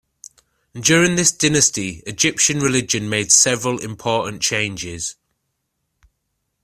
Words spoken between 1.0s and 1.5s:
this